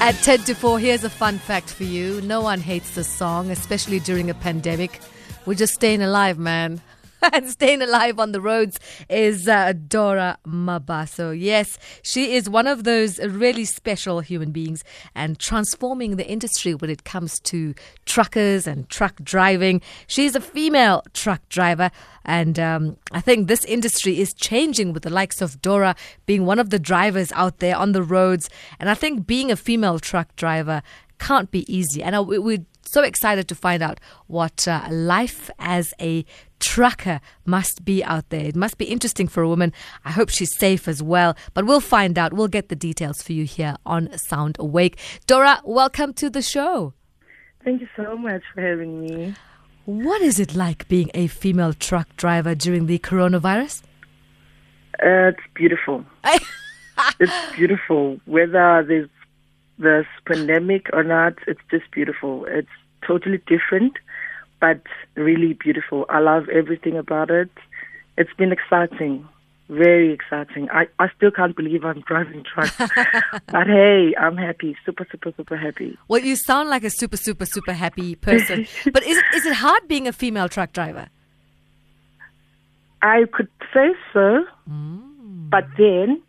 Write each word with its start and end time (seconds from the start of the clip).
At 0.00 0.14
10 0.22 0.44
to 0.44 0.54
4, 0.54 0.78
here's 0.78 1.02
a 1.02 1.10
fun 1.10 1.38
fact 1.38 1.70
for 1.70 1.82
you. 1.82 2.20
No 2.22 2.40
one 2.40 2.60
hates 2.60 2.94
this 2.94 3.08
song, 3.08 3.50
especially 3.50 3.98
during 3.98 4.30
a 4.30 4.34
pandemic. 4.34 5.00
We're 5.44 5.54
just 5.54 5.74
staying 5.74 6.02
alive, 6.02 6.38
man. 6.38 6.80
and 7.32 7.48
staying 7.48 7.82
alive 7.82 8.18
on 8.18 8.32
the 8.32 8.40
roads 8.40 8.78
is 9.08 9.48
uh, 9.48 9.72
Dorah 9.72 10.36
Mabaso. 10.46 11.38
Yes, 11.38 11.78
she 12.02 12.34
is 12.34 12.48
one 12.48 12.66
of 12.66 12.84
those 12.84 13.18
really 13.18 13.64
special 13.64 14.20
human 14.20 14.52
beings 14.52 14.84
and 15.14 15.38
transforming 15.38 16.16
the 16.16 16.26
industry 16.26 16.74
when 16.74 16.90
it 16.90 17.04
comes 17.04 17.40
to 17.40 17.74
truckers 18.06 18.66
and 18.66 18.88
truck 18.88 19.22
driving. 19.22 19.80
She's 20.06 20.34
a 20.34 20.40
female 20.40 21.02
truck 21.12 21.46
driver, 21.48 21.90
and 22.24 22.58
um, 22.58 22.96
I 23.10 23.20
think 23.20 23.48
this 23.48 23.64
industry 23.64 24.20
is 24.20 24.34
changing 24.34 24.92
with 24.92 25.02
the 25.02 25.10
likes 25.10 25.40
of 25.40 25.60
Dorah 25.60 25.96
being 26.26 26.44
one 26.44 26.58
of 26.58 26.70
the 26.70 26.78
drivers 26.78 27.32
out 27.32 27.58
there 27.58 27.76
on 27.76 27.92
the 27.92 28.02
roads. 28.02 28.48
And 28.78 28.88
I 28.88 28.94
think 28.94 29.26
being 29.26 29.50
a 29.50 29.56
female 29.56 29.98
truck 29.98 30.36
driver 30.36 30.82
can't 31.18 31.50
be 31.50 31.70
easy. 31.72 32.02
And 32.02 32.14
I, 32.14 32.20
we're 32.20 32.64
so 32.90 33.02
excited 33.02 33.48
to 33.48 33.54
find 33.54 33.82
out 33.82 34.00
what 34.26 34.66
uh, 34.66 34.86
life 34.90 35.50
as 35.58 35.94
a 36.00 36.24
trucker 36.60 37.20
must 37.44 37.84
be 37.84 38.02
out 38.04 38.28
there. 38.30 38.46
It 38.46 38.56
must 38.56 38.78
be 38.78 38.86
interesting 38.86 39.28
for 39.28 39.42
a 39.42 39.48
woman. 39.48 39.72
I 40.04 40.10
hope 40.10 40.28
she's 40.28 40.56
safe 40.56 40.88
as 40.88 41.02
well. 41.02 41.36
But 41.54 41.66
we'll 41.66 41.80
find 41.80 42.18
out. 42.18 42.32
We'll 42.32 42.48
get 42.48 42.68
the 42.68 42.76
details 42.76 43.22
for 43.22 43.32
you 43.32 43.44
here 43.44 43.76
on 43.86 44.16
Sound 44.18 44.56
Awake. 44.58 44.98
Dorah, 45.26 45.60
welcome 45.64 46.12
to 46.14 46.30
the 46.30 46.42
show. 46.42 46.94
Thank 47.64 47.80
you 47.80 47.88
so 47.96 48.16
much 48.16 48.42
for 48.54 48.60
having 48.60 49.00
me. 49.00 49.34
What 49.84 50.20
is 50.20 50.38
it 50.38 50.54
like 50.54 50.86
being 50.88 51.10
a 51.14 51.28
female 51.28 51.72
truck 51.72 52.14
driver 52.16 52.54
during 52.54 52.86
the 52.86 52.98
coronavirus? 52.98 53.82
Uh, 55.02 55.32
it's 55.32 55.40
beautiful. 55.54 56.04
it's 57.20 57.56
beautiful. 57.56 58.20
Whether 58.26 58.84
there's 58.86 59.08
this 59.78 60.06
pandemic 60.26 60.88
or 60.92 61.04
not, 61.04 61.34
it's 61.46 61.60
just 61.70 61.90
beautiful. 61.90 62.44
It's 62.46 62.68
totally 63.06 63.38
different 63.46 63.96
but 64.60 64.80
really 65.14 65.54
beautiful. 65.54 66.06
I 66.08 66.20
love 66.20 66.48
everything 66.48 66.96
about 66.96 67.30
it. 67.30 67.50
It's 68.16 68.32
been 68.34 68.52
exciting, 68.52 69.28
very 69.68 70.12
exciting. 70.12 70.68
I, 70.70 70.88
I 70.98 71.08
still 71.16 71.30
can't 71.30 71.54
believe 71.54 71.84
I'm 71.84 72.00
driving 72.00 72.42
trucks. 72.42 72.76
but 72.78 73.66
hey, 73.66 74.14
I'm 74.18 74.36
happy, 74.36 74.76
super, 74.84 75.06
super, 75.10 75.32
super 75.36 75.56
happy. 75.56 75.96
Well, 76.08 76.20
you 76.20 76.36
sound 76.36 76.68
like 76.68 76.84
a 76.84 76.90
super, 76.90 77.16
super, 77.16 77.46
super 77.46 77.72
happy 77.72 78.16
person. 78.16 78.66
but 78.92 79.04
is 79.04 79.18
it, 79.18 79.24
is 79.34 79.46
it 79.46 79.54
hard 79.54 79.86
being 79.86 80.08
a 80.08 80.12
female 80.12 80.48
truck 80.48 80.72
driver? 80.72 81.08
I 83.00 83.24
could 83.32 83.48
say 83.72 83.90
so, 84.12 84.44
mm. 84.68 85.50
but 85.50 85.64
then 85.78 86.20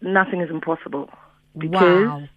nothing 0.00 0.40
is 0.40 0.48
impossible. 0.48 1.10
Because 1.58 2.06
wow. 2.06 2.28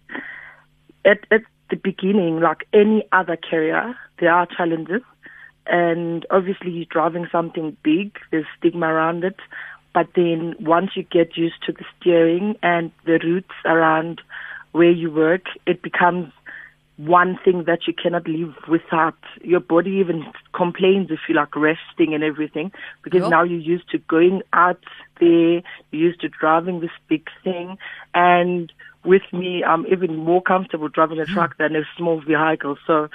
At, 1.04 1.20
at 1.30 1.42
the 1.70 1.76
beginning, 1.76 2.40
like 2.40 2.66
any 2.72 3.06
other 3.12 3.36
carrier, 3.36 3.96
there 4.18 4.32
are 4.32 4.46
challenges. 4.46 5.02
And 5.66 6.26
obviously, 6.30 6.70
you're 6.70 6.86
driving 6.90 7.28
something 7.30 7.76
big, 7.82 8.18
there's 8.30 8.46
stigma 8.58 8.86
around 8.86 9.24
it. 9.24 9.36
But 9.92 10.08
then 10.14 10.54
once 10.60 10.90
you 10.94 11.02
get 11.02 11.36
used 11.36 11.62
to 11.66 11.72
the 11.72 11.84
steering 11.98 12.56
and 12.62 12.92
the 13.04 13.18
routes 13.22 13.54
around 13.64 14.20
where 14.72 14.90
you 14.90 15.10
work, 15.10 15.46
it 15.66 15.82
becomes 15.82 16.32
one 16.96 17.38
thing 17.44 17.64
that 17.64 17.86
you 17.86 17.94
cannot 17.94 18.28
live 18.28 18.54
without. 18.68 19.16
Your 19.42 19.60
body 19.60 19.90
even 19.92 20.26
complains 20.52 21.10
if 21.10 21.20
you 21.28 21.34
like 21.34 21.56
resting 21.56 22.14
and 22.14 22.22
everything 22.22 22.72
because 23.02 23.22
yep. 23.22 23.30
now 23.30 23.42
you're 23.42 23.58
used 23.58 23.88
to 23.90 23.98
going 23.98 24.42
out 24.52 24.84
there, 25.18 25.62
you're 25.90 26.08
used 26.08 26.20
to 26.20 26.28
driving 26.28 26.80
this 26.80 26.90
big 27.08 27.26
thing. 27.42 27.78
And 28.14 28.70
with 29.04 29.22
me, 29.32 29.64
I'm 29.64 29.86
even 29.86 30.16
more 30.16 30.42
comfortable 30.42 30.88
driving 30.88 31.20
a 31.20 31.26
truck 31.26 31.56
than 31.58 31.74
a 31.76 31.82
small 31.96 32.20
vehicle. 32.20 32.76
So 32.86 33.08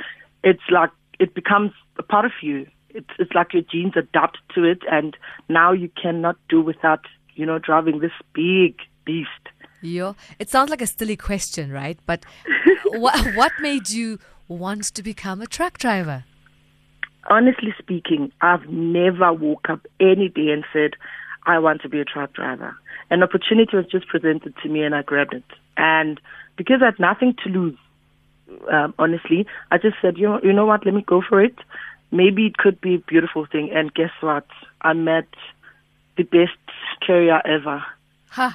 it's 0.44 0.64
like 0.70 0.90
it 1.20 1.34
becomes 1.34 1.72
a 1.98 2.04
part 2.04 2.26
of 2.26 2.32
you. 2.42 2.68
It's 2.90 3.10
it's 3.20 3.34
like 3.34 3.54
your 3.54 3.64
genes 3.64 3.94
adapt 3.96 4.38
to 4.56 4.64
it, 4.64 4.80
and 4.90 5.16
now 5.50 5.72
you 5.72 5.90
cannot 6.02 6.38
do 6.50 6.62
without 6.62 7.02
you 7.36 7.46
know 7.46 7.60
driving 7.60 8.00
this 8.00 8.12
big 8.34 8.78
beast. 9.06 9.30
Yeah, 9.82 10.14
it 10.40 10.50
sounds 10.50 10.70
like 10.70 10.82
a 10.82 10.88
silly 10.88 11.18
question, 11.18 11.72
right? 11.72 12.00
But 12.06 12.26
what 12.86 13.36
what 13.36 13.52
made 13.60 13.90
you 13.90 14.20
want 14.48 14.84
to 14.86 15.04
become 15.04 15.42
a 15.42 15.48
truck 15.48 15.78
driver? 15.78 16.24
Honestly 17.28 17.74
speaking, 17.80 18.32
I've 18.42 18.68
never 18.70 19.34
woke 19.34 19.70
up 19.70 19.86
any 20.00 20.30
day 20.30 20.50
and 20.50 20.64
said, 20.72 20.92
I 21.46 21.58
want 21.60 21.82
to 21.82 21.90
be 21.90 22.00
a 22.00 22.06
truck 22.06 22.34
driver. 22.34 22.76
An 23.10 23.24
opportunity 23.24 23.76
was 23.76 23.86
just 23.86 24.08
presented 24.08 24.56
to 24.64 24.70
me 24.70 24.84
and 24.84 24.96
I 24.96 25.02
grabbed 25.02 25.34
it. 25.34 25.44
And 25.78 26.20
because 26.58 26.82
I 26.82 26.86
had 26.86 27.00
nothing 27.00 27.36
to 27.44 27.50
lose, 27.50 27.78
um, 28.72 28.94
honestly, 28.98 29.46
I 29.72 29.78
just 29.78 29.98
said, 30.02 30.18
you 30.18 30.28
know, 30.28 30.40
you 30.44 30.54
know 30.54 30.66
what, 30.66 30.86
let 30.86 30.94
me 30.94 31.04
go 31.06 31.22
for 31.22 31.42
it. 31.44 31.56
Maybe 32.12 32.46
it 32.46 32.58
could 32.58 32.80
be 32.82 32.96
a 32.96 33.00
beautiful 33.00 33.46
thing. 33.46 33.72
And 33.74 33.94
guess 33.94 34.12
what? 34.22 34.48
I 34.82 34.94
met 34.94 35.28
the 36.18 36.24
best 36.24 36.58
carrier 37.06 37.42
ever. 37.46 37.84
Huh. 38.30 38.52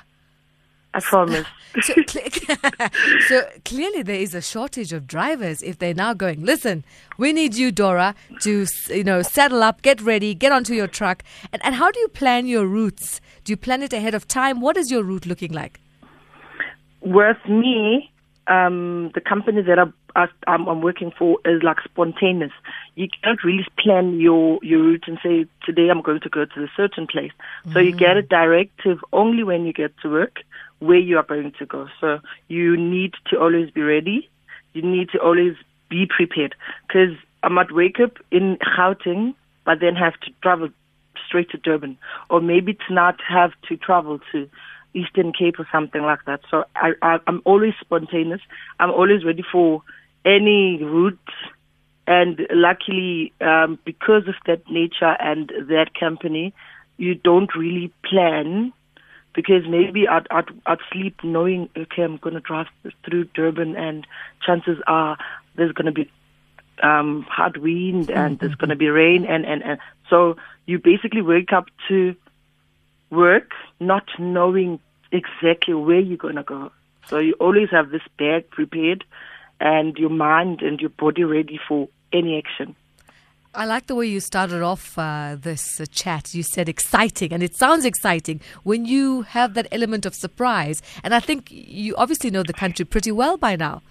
I 0.92 1.00
promise. 1.00 1.46
so, 1.82 1.94
so, 3.28 3.48
clearly 3.64 4.02
there 4.02 4.18
is 4.18 4.34
a 4.34 4.42
shortage 4.42 4.92
of 4.92 5.06
drivers 5.06 5.62
if 5.62 5.78
they're 5.78 5.94
now 5.94 6.14
going, 6.14 6.44
listen, 6.44 6.84
we 7.16 7.32
need 7.32 7.54
you, 7.54 7.72
Dorah, 7.72 8.14
to, 8.40 8.66
you 8.92 9.04
know, 9.04 9.22
saddle 9.22 9.62
up, 9.62 9.82
get 9.82 10.00
ready, 10.00 10.34
get 10.34 10.50
onto 10.50 10.74
your 10.74 10.88
truck. 10.88 11.22
And, 11.52 11.64
and 11.64 11.76
how 11.76 11.92
do 11.92 12.00
you 12.00 12.08
plan 12.08 12.46
your 12.46 12.66
routes? 12.66 13.20
Do 13.44 13.52
you 13.52 13.56
plan 13.56 13.82
it 13.82 13.92
ahead 13.92 14.14
of 14.14 14.26
time? 14.26 14.60
What 14.60 14.76
is 14.76 14.90
your 14.90 15.04
route 15.04 15.26
looking 15.26 15.52
like? 15.52 15.80
with 17.00 17.38
me, 17.48 18.12
um, 18.46 19.10
the 19.14 19.20
company 19.20 19.62
that 19.62 19.78
I, 20.16 20.26
I'm, 20.46 20.68
I'm 20.68 20.80
working 20.80 21.12
for 21.16 21.38
is 21.44 21.62
like 21.62 21.78
spontaneous. 21.84 22.52
You 22.94 23.08
can't 23.22 23.42
really 23.44 23.66
plan 23.78 24.18
your, 24.20 24.58
your 24.62 24.82
route 24.82 25.04
and 25.06 25.18
say, 25.22 25.46
today 25.64 25.88
I'm 25.88 26.02
going 26.02 26.20
to 26.20 26.28
go 26.28 26.44
to 26.44 26.64
a 26.64 26.70
certain 26.76 27.06
place. 27.06 27.32
So 27.64 27.78
mm. 27.78 27.86
you 27.86 27.96
get 27.96 28.16
a 28.16 28.22
directive 28.22 28.98
only 29.12 29.44
when 29.44 29.64
you 29.64 29.72
get 29.72 29.92
to 30.02 30.10
work 30.10 30.40
where 30.80 30.98
you 30.98 31.16
are 31.16 31.22
going 31.22 31.52
to 31.58 31.66
go. 31.66 31.86
So 32.00 32.18
you 32.48 32.76
need 32.76 33.14
to 33.30 33.38
always 33.38 33.70
be 33.70 33.82
ready. 33.82 34.28
You 34.72 34.82
need 34.82 35.10
to 35.10 35.18
always 35.18 35.54
be 35.88 36.06
prepared 36.06 36.54
because 36.86 37.16
I 37.42 37.48
might 37.48 37.72
wake 37.72 38.00
up 38.00 38.18
in 38.30 38.58
Gauteng, 38.76 39.34
but 39.64 39.80
then 39.80 39.94
have 39.94 40.14
to 40.20 40.30
travel 40.42 40.68
straight 41.26 41.50
to 41.50 41.58
Durban, 41.58 41.98
or 42.28 42.40
maybe 42.40 42.74
to 42.74 42.94
not 42.94 43.16
have 43.28 43.52
to 43.68 43.76
travel 43.76 44.20
to 44.32 44.48
Eastern 44.94 45.32
Cape 45.32 45.58
or 45.58 45.68
something 45.70 46.02
like 46.02 46.24
that. 46.26 46.40
So 46.50 46.64
I, 46.74 46.92
I, 47.02 47.18
I'm 47.26 47.42
always 47.44 47.74
spontaneous. 47.80 48.40
I'm 48.78 48.90
always 48.90 49.24
ready 49.24 49.44
for 49.50 49.82
any 50.24 50.82
route. 50.82 51.18
And 52.06 52.40
luckily, 52.50 53.32
um, 53.40 53.78
because 53.84 54.26
of 54.26 54.34
that 54.46 54.68
nature 54.68 55.16
and 55.20 55.48
that 55.68 55.90
company, 55.98 56.52
you 56.96 57.14
don't 57.14 57.54
really 57.54 57.92
plan 58.04 58.72
because 59.34 59.62
maybe 59.68 60.08
I'd, 60.08 60.26
I'd, 60.30 60.48
I'd 60.66 60.78
sleep 60.92 61.22
knowing, 61.22 61.68
okay, 61.76 62.02
I'm 62.02 62.16
going 62.16 62.34
to 62.34 62.40
drive 62.40 62.66
through 63.04 63.24
Durban 63.34 63.76
and 63.76 64.06
chances 64.44 64.78
are 64.86 65.16
there's 65.56 65.72
going 65.72 65.86
to 65.86 65.92
be 65.92 66.10
um, 66.82 67.22
hard 67.28 67.56
wind 67.58 68.10
and 68.10 68.38
there's 68.38 68.54
going 68.54 68.70
to 68.70 68.76
be 68.76 68.88
rain. 68.88 69.24
And, 69.24 69.44
and, 69.44 69.62
and 69.62 69.78
so 70.08 70.36
you 70.66 70.78
basically 70.78 71.22
wake 71.22 71.52
up 71.52 71.66
to 71.88 72.14
work 73.10 73.52
not 73.78 74.04
knowing 74.18 74.80
exactly 75.12 75.74
where 75.74 76.00
you're 76.00 76.16
going 76.16 76.36
to 76.36 76.42
go. 76.42 76.70
So 77.06 77.18
you 77.18 77.34
always 77.34 77.70
have 77.70 77.90
this 77.90 78.02
bag 78.18 78.50
prepared 78.50 79.04
and 79.60 79.96
your 79.96 80.10
mind 80.10 80.62
and 80.62 80.80
your 80.80 80.90
body 80.90 81.24
ready 81.24 81.60
for 81.68 81.88
any 82.12 82.38
action. 82.38 82.74
I 83.52 83.64
like 83.64 83.86
the 83.86 83.96
way 83.96 84.06
you 84.06 84.20
started 84.20 84.62
off 84.62 84.96
uh, 84.96 85.36
this 85.36 85.80
uh, 85.80 85.86
chat. 85.90 86.34
You 86.34 86.44
said 86.44 86.68
exciting, 86.68 87.32
and 87.32 87.42
it 87.42 87.56
sounds 87.56 87.84
exciting 87.84 88.40
when 88.62 88.84
you 88.84 89.22
have 89.22 89.54
that 89.54 89.66
element 89.72 90.06
of 90.06 90.14
surprise. 90.14 90.80
And 91.02 91.12
I 91.12 91.18
think 91.18 91.48
you 91.50 91.96
obviously 91.96 92.30
know 92.30 92.44
the 92.44 92.52
country 92.52 92.84
pretty 92.84 93.10
well 93.10 93.36
by 93.36 93.56
now. 93.56 93.82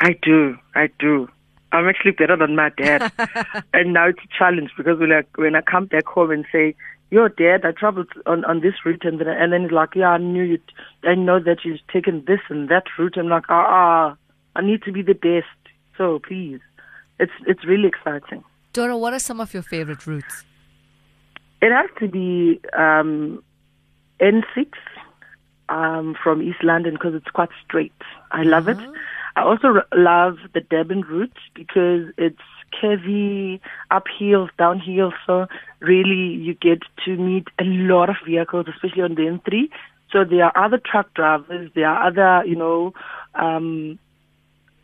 I 0.00 0.16
do. 0.22 0.58
I 0.74 0.88
do. 0.98 1.28
I'm 1.70 1.88
actually 1.88 2.12
better 2.12 2.36
than 2.36 2.56
my 2.56 2.70
dad. 2.70 3.12
and 3.72 3.92
now 3.92 4.08
it's 4.08 4.18
a 4.18 4.38
challenge 4.38 4.72
because 4.76 4.98
when 4.98 5.12
I, 5.12 5.22
when 5.36 5.54
I 5.54 5.60
come 5.60 5.86
back 5.86 6.06
home 6.06 6.32
and 6.32 6.44
say, 6.50 6.74
your 7.10 7.28
dad, 7.28 7.64
I 7.64 7.70
traveled 7.70 8.08
on, 8.26 8.44
on 8.44 8.60
this 8.60 8.74
route, 8.84 9.04
and 9.04 9.20
then, 9.20 9.28
and 9.28 9.52
then 9.52 9.62
he's 9.62 9.70
like, 9.70 9.90
yeah, 9.94 10.08
I 10.08 10.18
knew 10.18 10.42
you, 10.42 10.58
I 11.04 11.14
know 11.14 11.38
that 11.38 11.58
you've 11.64 11.86
taken 11.92 12.24
this 12.26 12.40
and 12.48 12.68
that 12.70 12.84
route. 12.98 13.16
I'm 13.16 13.28
like, 13.28 13.44
ah, 13.50 13.66
ah, 13.68 14.16
I 14.56 14.62
need 14.62 14.82
to 14.82 14.90
be 14.90 15.02
the 15.02 15.14
best. 15.14 15.46
So 15.96 16.18
please, 16.18 16.58
it's 17.20 17.32
it's 17.46 17.64
really 17.64 17.86
exciting. 17.86 18.42
Dorah, 18.76 19.00
what 19.00 19.14
are 19.14 19.18
some 19.18 19.40
of 19.40 19.54
your 19.54 19.62
favorite 19.62 20.06
routes? 20.06 20.44
It 21.62 21.72
has 21.72 21.88
to 21.98 22.08
be 22.08 22.60
um, 22.76 23.42
N6 24.20 24.68
um, 25.70 26.14
from 26.22 26.42
East 26.42 26.62
London 26.62 26.92
because 26.92 27.14
it's 27.14 27.30
quite 27.30 27.48
straight. 27.64 28.00
I 28.32 28.42
love 28.42 28.68
uh-huh. 28.68 28.82
it. 28.82 28.98
I 29.36 29.42
also 29.44 29.68
r- 29.68 29.86
love 29.94 30.36
the 30.52 30.60
Durban 30.60 31.00
route 31.02 31.38
because 31.54 32.12
it's 32.18 32.46
curvy, 32.78 33.60
uphill, 33.90 34.50
downhill. 34.58 35.12
So 35.26 35.46
really, 35.80 36.34
you 36.44 36.52
get 36.52 36.82
to 37.06 37.16
meet 37.16 37.48
a 37.58 37.64
lot 37.64 38.10
of 38.10 38.16
vehicles, 38.26 38.66
especially 38.68 39.02
on 39.02 39.14
the 39.14 39.22
N3. 39.22 39.70
So 40.12 40.24
there 40.24 40.44
are 40.44 40.64
other 40.64 40.78
truck 40.78 41.14
drivers, 41.14 41.70
there 41.74 41.88
are 41.88 42.08
other, 42.08 42.46
you 42.46 42.56
know, 42.56 42.92
um, 43.34 43.98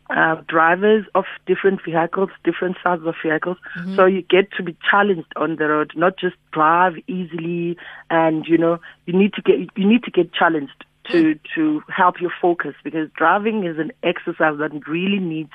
uh, 0.09 0.35
drivers 0.47 1.05
of 1.15 1.25
different 1.45 1.79
vehicles, 1.83 2.29
different 2.43 2.77
sizes 2.83 3.07
of 3.07 3.15
vehicles. 3.23 3.57
Mm-hmm. 3.77 3.95
So 3.95 4.05
you 4.05 4.21
get 4.21 4.51
to 4.57 4.63
be 4.63 4.75
challenged 4.89 5.31
on 5.35 5.55
the 5.55 5.67
road, 5.67 5.91
not 5.95 6.17
just 6.17 6.35
drive 6.51 6.93
easily. 7.07 7.77
And 8.09 8.45
you 8.47 8.57
know, 8.57 8.79
you 9.05 9.17
need 9.17 9.33
to 9.33 9.41
get 9.41 9.55
you 9.75 9.87
need 9.87 10.03
to 10.03 10.11
get 10.11 10.33
challenged 10.33 10.85
to 11.11 11.35
mm. 11.35 11.39
to 11.55 11.81
help 11.89 12.21
you 12.21 12.29
focus 12.41 12.75
because 12.83 13.09
driving 13.15 13.65
is 13.65 13.77
an 13.77 13.91
exercise 14.03 14.57
that 14.59 14.87
really 14.87 15.19
needs 15.19 15.51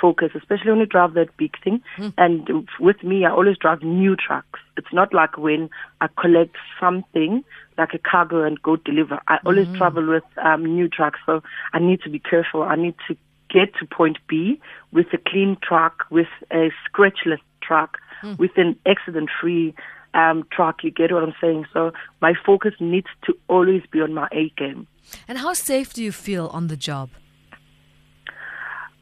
focus, 0.00 0.30
especially 0.34 0.70
when 0.70 0.80
you 0.80 0.86
drive 0.86 1.14
that 1.14 1.36
big 1.36 1.54
thing. 1.62 1.80
Mm. 1.98 2.14
And 2.18 2.68
with 2.80 3.02
me, 3.02 3.24
I 3.24 3.30
always 3.30 3.56
drive 3.58 3.82
new 3.82 4.16
trucks. 4.16 4.58
It's 4.76 4.92
not 4.92 5.12
like 5.12 5.36
when 5.36 5.70
I 6.00 6.08
collect 6.20 6.56
something 6.80 7.44
like 7.78 7.94
a 7.94 7.98
cargo 7.98 8.42
and 8.42 8.60
go 8.62 8.76
deliver. 8.76 9.20
I 9.28 9.38
always 9.44 9.68
mm. 9.68 9.76
travel 9.78 10.06
with 10.08 10.24
um, 10.42 10.64
new 10.64 10.88
trucks, 10.88 11.20
so 11.26 11.42
I 11.72 11.78
need 11.78 12.00
to 12.02 12.10
be 12.10 12.18
careful. 12.18 12.62
I 12.62 12.76
need 12.76 12.94
to 13.08 13.16
get 13.52 13.74
to 13.78 13.86
point 13.86 14.18
B 14.28 14.60
with 14.92 15.06
a 15.12 15.18
clean 15.18 15.56
truck, 15.62 16.04
with 16.10 16.32
a 16.50 16.70
scratchless 16.86 17.40
truck, 17.62 17.98
mm. 18.22 18.38
with 18.38 18.52
an 18.56 18.78
accident-free 18.86 19.74
um, 20.14 20.46
truck. 20.50 20.82
You 20.84 20.90
get 20.90 21.12
what 21.12 21.22
I'm 21.22 21.34
saying? 21.40 21.66
So 21.72 21.92
my 22.20 22.34
focus 22.46 22.74
needs 22.80 23.08
to 23.26 23.36
always 23.48 23.82
be 23.90 24.00
on 24.00 24.12
my 24.14 24.28
A 24.32 24.50
game. 24.56 24.86
And 25.28 25.38
how 25.38 25.52
safe 25.52 25.92
do 25.92 26.02
you 26.02 26.12
feel 26.12 26.48
on 26.48 26.68
the 26.68 26.76
job? 26.76 27.10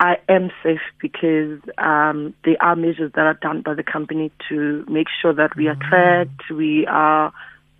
I 0.00 0.16
am 0.30 0.50
safe 0.62 0.80
because 0.98 1.60
um, 1.76 2.32
there 2.44 2.56
are 2.60 2.74
measures 2.74 3.12
that 3.14 3.26
are 3.26 3.34
done 3.34 3.60
by 3.60 3.74
the 3.74 3.82
company 3.82 4.32
to 4.48 4.84
make 4.88 5.08
sure 5.20 5.34
that 5.34 5.54
we 5.56 5.68
are 5.68 5.76
mm. 5.76 5.88
tracked, 5.88 6.50
we 6.50 6.86
are 6.86 7.32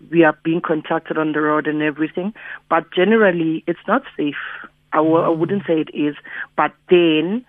we 0.09 0.23
are 0.23 0.37
being 0.43 0.61
contacted 0.61 1.17
on 1.17 1.31
the 1.33 1.41
road 1.41 1.67
and 1.67 1.81
everything. 1.81 2.33
But 2.69 2.91
generally, 2.91 3.63
it's 3.67 3.79
not 3.87 4.03
safe. 4.17 4.35
I 4.93 4.97
w- 4.97 5.15
I 5.15 5.29
wouldn't 5.29 5.63
say 5.65 5.81
it 5.81 5.89
is. 5.93 6.15
But 6.55 6.73
then, 6.89 7.45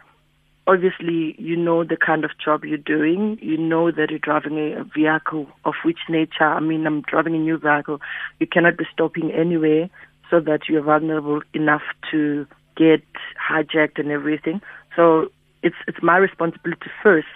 obviously, 0.67 1.35
you 1.39 1.57
know 1.57 1.85
the 1.85 1.97
kind 1.97 2.25
of 2.25 2.31
job 2.43 2.65
you're 2.65 2.79
doing. 2.79 3.39
You 3.43 3.59
know 3.59 3.91
that 3.91 4.11
you're 4.11 4.19
driving 4.19 4.59
a, 4.59 4.85
vehicle 4.85 5.49
of 5.65 5.75
which 5.85 5.99
nature. 6.09 6.45
I 6.45 6.61
mean, 6.61 6.87
I'm 6.87 7.03
driving 7.03 7.35
a 7.35 7.39
new 7.39 7.59
vehicle. 7.59 8.01
You 8.41 8.47
cannot 8.47 8.77
be 8.77 8.87
stopping 8.93 9.31
anywhere 9.33 9.89
so 10.31 10.41
that 10.41 10.69
you're 10.69 10.83
vulnerable 10.83 11.43
enough 11.53 11.83
to 12.11 12.47
get 12.77 13.03
hijacked 13.51 13.99
and 13.99 14.11
everything. 14.11 14.61
So 14.97 15.31
it's 15.63 15.77
it's 15.87 16.03
my 16.03 16.17
responsibility 16.17 16.91
first 17.03 17.27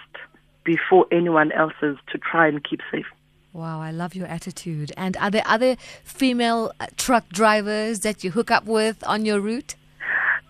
before 0.63 1.05
anyone 1.11 1.51
else's 1.51 1.97
to 2.11 2.17
try 2.17 2.47
and 2.47 2.63
keep 2.63 2.81
safe. 2.91 3.05
Wow, 3.53 3.81
I 3.81 3.91
love 3.91 4.13
your 4.13 4.27
attitude. 4.27 4.91
And 4.97 5.17
are 5.17 5.31
there 5.31 5.43
other 5.45 5.77
female 6.03 6.71
uh, 6.79 6.87
truck 6.97 7.29
drivers 7.29 8.01
that 8.01 8.23
you 8.23 8.31
hook 8.31 8.51
up 8.51 8.65
with 8.65 9.03
on 9.07 9.25
your 9.25 9.39
route? 9.39 9.75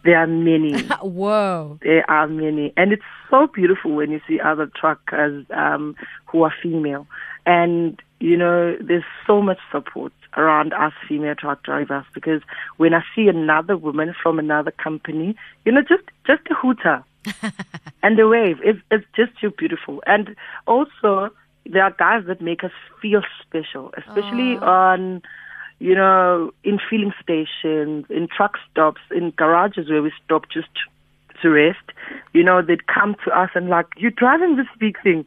There 0.08 0.18
are 0.18 0.26
many. 0.26 0.82
Whoa. 1.02 1.80
There 1.84 2.10
are 2.10 2.30
many. 2.30 2.72
And 2.78 2.94
it's 2.94 3.04
so 3.30 3.48
beautiful 3.48 3.92
when 3.92 4.10
you 4.10 4.22
see 4.26 4.40
other 4.40 4.72
truckers 4.74 5.46
um, 5.50 5.98
who 6.28 6.44
are 6.44 6.54
female. 6.64 7.06
And, 7.46 8.02
you 8.22 8.38
know, 8.38 8.78
there's 8.80 9.04
so 9.26 9.42
much 9.42 9.58
support 9.70 10.14
around 10.38 10.72
us 10.72 10.94
female 11.10 11.36
truck 11.36 11.62
drivers 11.64 12.06
because 12.14 12.42
when 12.78 12.94
I 12.94 13.04
see 13.14 13.28
another 13.28 13.76
woman 13.76 14.16
from 14.24 14.40
another 14.40 14.72
company, 14.72 15.36
you 15.66 15.74
know, 15.74 15.82
just 15.82 16.04
just 16.26 16.44
a 16.50 16.54
hooter 16.54 17.04
and 18.02 18.18
the 18.18 18.30
wave, 18.30 18.60
it's 18.64 18.80
it's 18.90 19.06
just 19.14 19.38
too 19.42 19.52
beautiful. 19.52 20.02
And 20.08 20.38
also, 20.68 21.32
there 21.66 21.84
are 21.84 21.92
guys 21.92 22.24
that 22.28 22.40
make 22.40 22.64
us 22.64 22.72
feel 23.02 23.24
special, 23.46 23.94
especially 23.98 24.56
on 24.56 25.22
you 25.80 25.94
know, 25.94 26.52
in 26.64 26.80
filling 26.90 27.14
stations, 27.22 28.06
in 28.10 28.28
truck 28.36 28.58
stops, 28.70 29.02
in 29.12 29.32
garages 29.32 29.90
where 29.90 30.02
we 30.02 30.12
stop 30.24 30.50
just 30.50 30.70
to 31.42 31.50
rest. 31.50 31.92
You 32.34 32.44
know, 32.44 32.62
they'd 32.62 32.88
come 32.88 33.16
to 33.26 33.32
us 33.32 33.50
and 33.54 33.70
like, 33.70 33.88
you're 33.98 34.12
driving 34.12 34.56
this 34.56 34.68
big 34.80 35.02
thing. 35.02 35.26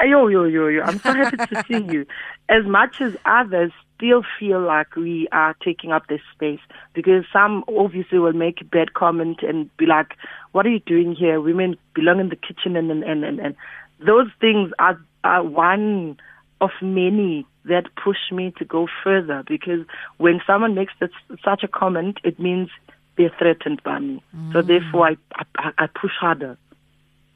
Yo, 0.00 0.26
yo, 0.26 0.44
yo, 0.44 0.68
yo. 0.68 0.82
I'm 0.82 0.98
so 0.98 1.14
happy 1.14 1.38
to 1.38 1.64
see 1.66 1.92
you. 1.92 2.06
As 2.48 2.66
much 2.66 3.00
as 3.00 3.16
others 3.24 3.72
still 3.96 4.22
feel 4.38 4.60
like 4.60 4.94
we 4.94 5.26
are 5.32 5.56
taking 5.64 5.90
up 5.90 6.06
this 6.06 6.20
space 6.32 6.60
because 6.92 7.24
some 7.32 7.64
obviously 7.66 8.18
will 8.18 8.34
make 8.34 8.60
a 8.60 8.64
bad 8.64 8.94
comment 8.94 9.42
and 9.42 9.74
be 9.78 9.86
like, 9.86 10.14
what 10.52 10.66
are 10.66 10.70
you 10.70 10.80
doing 10.80 11.14
here? 11.14 11.40
Women 11.40 11.76
belong 11.94 12.20
in 12.20 12.28
the 12.28 12.36
kitchen 12.36 12.76
and, 12.76 12.90
and, 12.90 13.02
and, 13.02 13.24
and, 13.24 13.40
and 13.40 13.56
those 13.98 14.28
things 14.40 14.70
are, 14.78 15.00
are 15.24 15.42
one 15.42 16.18
of 16.60 16.70
many 16.80 17.46
that 17.64 17.84
push 18.02 18.30
me 18.32 18.52
to 18.58 18.64
go 18.64 18.88
further 19.02 19.42
because 19.46 19.84
when 20.18 20.40
someone 20.46 20.74
makes 20.74 20.92
this, 21.00 21.10
such 21.44 21.62
a 21.62 21.68
comment, 21.68 22.18
it 22.24 22.38
means 22.38 22.68
they're 23.16 23.34
threatened 23.38 23.82
by 23.82 23.98
me. 23.98 24.22
Mm. 24.36 24.52
So 24.52 24.62
therefore 24.62 25.08
I, 25.08 25.16
I, 25.56 25.72
I 25.78 25.86
push 25.86 26.12
harder. 26.18 26.56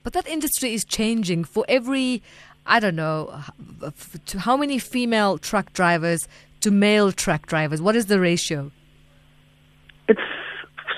But 0.02 0.14
that 0.14 0.26
industry 0.26 0.72
is 0.72 0.84
changing 0.84 1.44
for 1.44 1.64
every 1.68 2.22
I 2.66 2.78
don't 2.78 2.94
know, 2.94 3.42
how 4.38 4.56
many 4.56 4.78
female 4.78 5.38
truck 5.38 5.72
drivers 5.72 6.28
to 6.60 6.70
male 6.70 7.10
truck 7.10 7.46
drivers? 7.46 7.80
What 7.80 7.96
is 7.96 8.06
the 8.06 8.20
ratio? 8.20 8.70
It's 10.08 10.20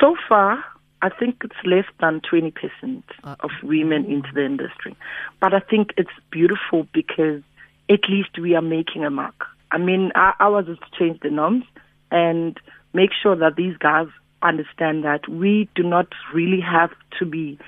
so 0.01 0.17
far, 0.29 0.63
I 1.03 1.09
think 1.09 1.37
it's 1.45 1.57
less 1.65 1.85
than 2.01 2.21
20% 2.21 3.03
uh, 3.25 3.37
of 3.41 3.51
women 3.63 4.05
into 4.07 4.29
the 4.35 4.45
industry. 4.45 4.97
But 5.41 5.55
I 5.55 5.61
think 5.61 5.93
it's 5.97 6.11
beautiful 6.31 6.87
because 6.93 7.43
at 7.89 8.01
least 8.09 8.39
we 8.39 8.55
are 8.55 8.63
making 8.63 9.05
a 9.05 9.11
mark. 9.11 9.47
I 9.71 9.79
mean, 9.79 10.13
ours 10.15 10.67
is 10.69 10.79
to 10.79 10.99
change 10.99 11.21
the 11.21 11.31
norms 11.31 11.65
and 12.11 12.59
make 12.93 13.11
sure 13.23 13.37
that 13.37 13.57
these 13.57 13.77
guys 13.79 14.09
understand 14.43 15.05
that 15.05 15.29
we 15.29 15.69
do 15.75 15.83
not 15.83 16.09
really 16.35 16.61
have 16.61 16.91
to 17.19 17.25
be 17.25 17.59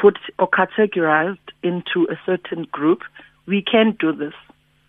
put 0.00 0.18
or 0.38 0.48
categorized 0.48 1.38
into 1.62 2.06
a 2.10 2.18
certain 2.24 2.64
group. 2.72 3.02
We 3.46 3.62
can 3.62 3.96
do 3.98 4.12
this. 4.12 4.34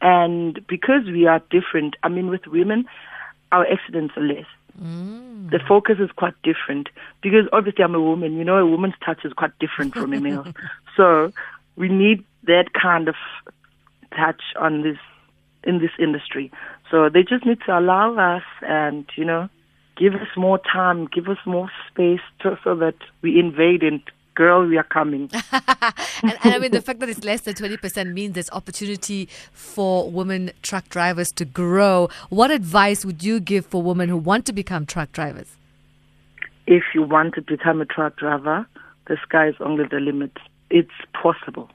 And 0.02 0.66
because 0.68 1.06
we 1.06 1.28
are 1.28 1.42
different, 1.50 1.96
I 2.04 2.10
mean, 2.10 2.30
with 2.30 2.48
women, 2.48 2.86
our 3.52 3.66
accidents 3.66 4.16
are 4.18 4.24
less. 4.24 4.46
Mm. 4.82 5.52
The 5.52 5.60
focus 5.68 5.98
is 6.00 6.10
quite 6.12 6.34
different 6.44 6.90
because 7.22 7.48
obviously 7.54 7.84
I'm 7.84 7.96
a 7.96 8.02
woman. 8.02 8.38
You 8.38 8.44
know, 8.44 8.58
a 8.58 8.66
woman's 8.66 8.96
touch 9.06 9.24
is 9.24 9.34
quite 9.34 9.58
different 9.60 9.94
from 9.94 10.14
a 10.14 10.20
male. 10.20 10.48
so 10.98 11.32
we 11.76 11.90
need 11.90 12.24
that 12.44 12.74
kind 12.74 13.08
of 13.08 13.16
touch 14.16 14.42
on 14.60 14.84
this 14.84 14.98
in 15.64 15.80
this 15.80 15.92
industry. 16.00 16.52
So 16.92 17.10
they 17.10 17.24
just 17.24 17.46
need 17.46 17.60
to 17.66 17.78
allow 17.78 18.16
us 18.16 18.44
and 18.62 19.06
you 19.16 19.26
know 19.26 19.50
give 19.98 20.16
us 20.16 20.28
more 20.36 20.60
time, 20.60 21.08
give 21.08 21.28
us 21.28 21.38
more 21.46 21.70
space 21.90 22.22
to, 22.42 22.58
so 22.64 22.76
that 22.76 22.96
we 23.22 23.40
invade 23.40 23.84
and 23.84 24.02
girl, 24.36 24.66
we 24.66 24.78
are 24.78 24.84
coming. 24.84 25.30
and, 25.52 26.38
and, 26.44 26.56
I 26.56 26.60
mean, 26.60 26.72
the 26.72 26.82
fact 26.82 27.00
that 27.00 27.10
it's 27.10 27.24
less 27.24 27.42
than 27.42 27.54
20% 27.54 28.14
means 28.14 28.34
there's 28.34 28.50
opportunity 28.52 29.30
for 29.52 30.10
women 30.10 30.52
truck 30.62 30.90
drivers 30.90 31.32
to 31.34 31.46
grow. 31.46 32.10
What 32.30 32.52
advice 32.52 33.06
would 33.06 33.24
you 33.24 33.40
give 33.40 33.66
for 33.66 33.82
women 33.82 34.10
who 34.10 34.18
want 34.18 34.46
to 34.48 34.54
become 34.54 34.86
truck 34.86 35.12
drivers? 35.12 35.56
If 36.66 36.84
you 36.94 37.04
want 37.04 37.36
to 37.36 37.42
become 37.42 37.82
a 37.82 37.86
truck 37.86 38.16
driver, 38.16 38.66
the 39.08 39.18
sky 39.24 39.50
is 39.50 39.56
only 39.60 39.86
the 39.86 40.00
limit. 40.00 40.32
It's 40.70 40.90
possible. 41.22 41.70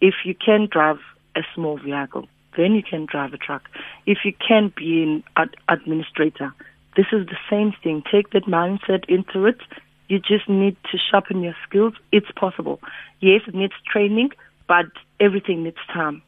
If 0.00 0.14
you 0.24 0.34
can 0.34 0.68
drive 0.70 0.98
a 1.38 1.42
small 1.54 1.78
vehicle, 1.78 2.26
then 2.56 2.72
you 2.74 2.82
can 2.82 3.06
drive 3.06 3.32
a 3.32 3.38
truck. 3.38 3.62
If 4.06 4.18
you 4.24 4.32
can 4.46 4.72
be 4.76 5.02
an 5.02 5.24
ad- 5.36 5.56
administrator, 5.68 6.52
this 6.96 7.06
is 7.12 7.26
the 7.26 7.38
same 7.48 7.72
thing. 7.82 8.02
Take 8.10 8.30
that 8.30 8.44
mindset 8.44 9.04
into 9.08 9.46
it 9.46 9.60
you 10.08 10.18
just 10.18 10.48
need 10.48 10.76
to 10.90 10.98
sharpen 10.98 11.42
your 11.42 11.54
skills. 11.66 11.92
It's 12.12 12.30
possible. 12.34 12.80
Yes, 13.20 13.42
it 13.46 13.54
needs 13.54 13.74
training, 13.90 14.30
but 14.66 14.86
everything 15.20 15.64
needs 15.64 15.76
time. 15.92 16.22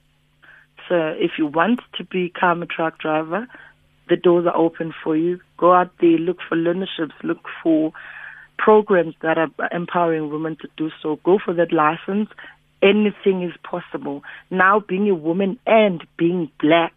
So 0.89 1.15
if 1.19 1.33
you 1.39 1.47
want 1.47 1.81
to 1.97 2.05
become 2.05 2.63
a 2.63 2.67
truck 2.67 2.99
driver, 2.99 3.49
the 4.09 4.17
doors 4.17 4.47
are 4.47 4.57
open 4.57 4.93
for 5.03 5.17
you. 5.17 5.41
Go 5.57 5.73
out 5.73 5.91
there, 6.01 6.19
look 6.19 6.39
for 6.47 6.57
learnerships, 6.57 7.13
look 7.23 7.47
for 7.63 7.93
programs 8.59 9.15
that 9.23 9.39
are 9.39 9.49
empowering 9.73 10.31
women 10.31 10.57
to 10.61 10.69
do 10.77 10.91
so. 11.03 11.19
Go 11.25 11.39
for 11.43 11.55
that 11.55 11.73
license. 11.73 12.29
Anything 12.83 13.43
is 13.43 13.53
possible. 13.63 14.23
Now, 14.51 14.81
being 14.81 15.09
a 15.09 15.15
woman 15.15 15.59
and 15.67 16.07
being 16.17 16.51
black 16.59 16.95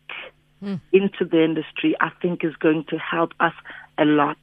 mm. 0.64 0.80
into 0.92 1.26
the 1.26 1.44
industry, 1.44 1.96
I 2.00 2.10
think 2.22 2.44
is 2.44 2.56
going 2.56 2.86
to 2.90 2.98
help 2.98 3.34
us 3.40 3.54
a 3.98 4.06
lot. 4.06 4.38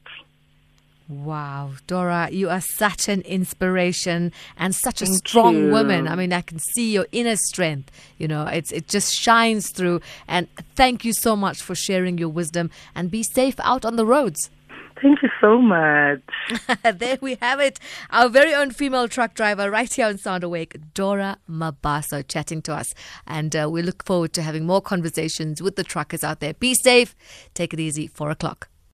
Wow, 1.10 1.72
Dorah, 1.88 2.30
you 2.30 2.50
are 2.50 2.60
such 2.60 3.08
an 3.08 3.22
inspiration 3.22 4.30
and 4.56 4.72
such 4.72 5.02
a 5.02 5.06
Thank 5.06 5.26
strong 5.26 5.56
you. 5.56 5.70
woman. 5.70 6.06
I 6.06 6.14
mean, 6.14 6.32
I 6.32 6.40
can 6.40 6.60
see 6.60 6.92
your 6.92 7.06
inner 7.10 7.34
strength. 7.34 7.90
You 8.16 8.28
know, 8.28 8.46
it's 8.46 8.70
it 8.70 8.86
just 8.86 9.12
shines 9.12 9.70
through. 9.70 10.02
And 10.28 10.46
thank 10.76 11.04
you 11.04 11.12
so 11.12 11.34
much 11.34 11.62
for 11.62 11.74
sharing 11.74 12.16
your 12.16 12.28
wisdom. 12.28 12.70
And 12.94 13.10
be 13.10 13.24
safe 13.24 13.58
out 13.58 13.84
on 13.84 13.96
the 13.96 14.06
roads. 14.06 14.50
Thank 15.02 15.22
you 15.22 15.30
so 15.40 15.60
much. 15.60 16.20
there 16.94 17.18
we 17.20 17.36
have 17.40 17.60
it. 17.60 17.78
Our 18.10 18.28
very 18.28 18.54
own 18.54 18.70
female 18.70 19.08
truck 19.08 19.34
driver 19.34 19.70
right 19.70 19.92
here 19.92 20.06
on 20.06 20.18
Sound 20.18 20.44
Awake, 20.44 20.76
Dorah 20.94 21.36
Mabaso, 21.48 22.26
chatting 22.26 22.62
to 22.62 22.74
us. 22.74 22.94
And 23.26 23.54
uh, 23.54 23.68
we 23.70 23.82
look 23.82 24.04
forward 24.04 24.32
to 24.34 24.42
having 24.42 24.66
more 24.66 24.80
conversations 24.80 25.62
with 25.62 25.76
the 25.76 25.84
truckers 25.84 26.24
out 26.24 26.40
there. 26.40 26.54
Be 26.54 26.74
safe. 26.74 27.14
Take 27.54 27.72
it 27.72 27.80
easy. 27.80 28.06
Four 28.06 28.30
o'clock. 28.30 28.69